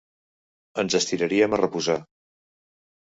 [0.83, 1.99] Ens estiraríem a reposar.